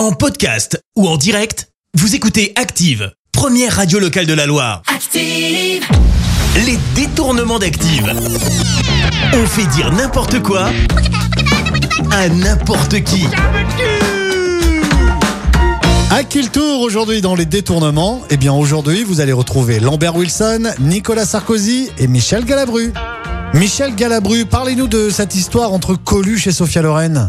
En 0.00 0.12
podcast 0.12 0.82
ou 0.96 1.06
en 1.06 1.18
direct, 1.18 1.68
vous 1.92 2.14
écoutez 2.14 2.54
Active, 2.56 3.12
première 3.32 3.76
radio 3.76 3.98
locale 3.98 4.24
de 4.24 4.32
la 4.32 4.46
Loire. 4.46 4.80
Active, 4.86 5.84
Les 6.64 6.78
détournements 6.94 7.58
d'Active. 7.58 8.10
On 9.34 9.46
fait 9.46 9.66
dire 9.66 9.92
n'importe 9.92 10.42
quoi 10.42 10.70
à 12.12 12.30
n'importe 12.30 13.04
qui. 13.04 13.26
À 16.10 16.24
qui 16.24 16.40
le 16.40 16.48
tour 16.48 16.80
aujourd'hui 16.80 17.20
dans 17.20 17.34
les 17.34 17.44
détournements? 17.44 18.22
Eh 18.30 18.38
bien 18.38 18.54
aujourd'hui, 18.54 19.04
vous 19.04 19.20
allez 19.20 19.32
retrouver 19.32 19.80
Lambert 19.80 20.16
Wilson, 20.16 20.72
Nicolas 20.80 21.26
Sarkozy 21.26 21.90
et 21.98 22.06
Michel 22.06 22.46
Galabru. 22.46 22.94
Michel 23.52 23.94
Galabru, 23.94 24.46
parlez-nous 24.46 24.88
de 24.88 25.10
cette 25.10 25.34
histoire 25.34 25.74
entre 25.74 25.94
Coluche 25.94 26.46
et 26.46 26.52
Sophia 26.52 26.80
Loren. 26.80 27.28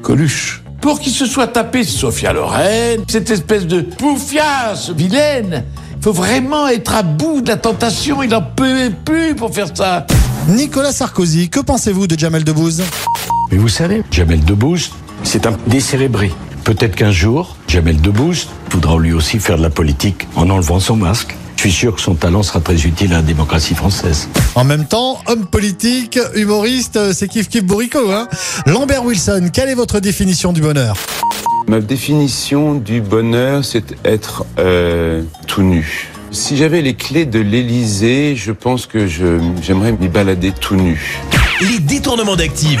Coluche. 0.00 0.62
Pour 0.80 1.00
qu'il 1.00 1.12
se 1.12 1.26
soit 1.26 1.48
tapé 1.48 1.82
Sophia 1.82 2.32
Loren, 2.32 3.02
cette 3.08 3.30
espèce 3.30 3.66
de 3.66 3.80
poufiasse 3.80 4.90
vilaine, 4.90 5.64
il 5.96 6.02
faut 6.02 6.12
vraiment 6.12 6.68
être 6.68 6.94
à 6.94 7.02
bout 7.02 7.40
de 7.40 7.48
la 7.48 7.56
tentation, 7.56 8.22
il 8.22 8.32
en 8.34 8.42
peut 8.42 8.92
plus 9.04 9.34
pour 9.34 9.52
faire 9.52 9.68
ça. 9.74 10.06
Nicolas 10.48 10.92
Sarkozy, 10.92 11.48
que 11.48 11.60
pensez-vous 11.60 12.06
de 12.06 12.16
Jamel 12.18 12.44
Debbouze? 12.44 12.84
Mais 13.50 13.58
vous 13.58 13.68
savez, 13.68 14.02
Jamel 14.10 14.44
Debbouze, 14.44 14.90
c'est 15.24 15.46
un 15.46 15.56
décérébré. 15.66 16.30
Peut-être 16.62 16.94
qu'un 16.94 17.10
jour, 17.10 17.56
Jamel 17.66 18.00
Debbouze 18.00 18.48
voudra 18.70 18.98
lui 18.98 19.12
aussi 19.12 19.40
faire 19.40 19.58
de 19.58 19.62
la 19.62 19.70
politique 19.70 20.28
en 20.36 20.48
enlevant 20.48 20.80
son 20.80 20.96
masque. 20.96 21.34
Je 21.58 21.62
suis 21.62 21.72
sûr 21.72 21.92
que 21.96 22.00
son 22.00 22.14
talent 22.14 22.44
sera 22.44 22.60
très 22.60 22.80
utile 22.86 23.12
à 23.14 23.16
la 23.16 23.22
démocratie 23.22 23.74
française. 23.74 24.28
En 24.54 24.62
même 24.62 24.86
temps, 24.86 25.18
homme 25.26 25.44
politique, 25.44 26.16
humoriste, 26.36 27.12
c'est 27.12 27.26
kiff 27.26 27.48
kiff 27.48 27.64
bourrico, 27.64 27.98
hein 28.12 28.28
Lambert 28.66 29.04
Wilson, 29.04 29.50
quelle 29.52 29.68
est 29.68 29.74
votre 29.74 29.98
définition 29.98 30.52
du 30.52 30.60
bonheur? 30.60 30.96
Ma 31.66 31.80
définition 31.80 32.74
du 32.76 33.00
bonheur, 33.00 33.64
c'est 33.64 33.96
être 34.04 34.46
euh, 34.60 35.24
tout 35.48 35.62
nu. 35.62 36.10
Si 36.30 36.56
j'avais 36.56 36.80
les 36.80 36.94
clés 36.94 37.26
de 37.26 37.40
l'Élysée, 37.40 38.36
je 38.36 38.52
pense 38.52 38.86
que 38.86 39.08
je- 39.08 39.40
j'aimerais 39.60 39.90
m'y 39.90 40.06
balader 40.06 40.52
tout 40.52 40.76
nu. 40.76 41.18
Les 41.60 41.80
détournements 41.80 42.36
d'Active. 42.36 42.80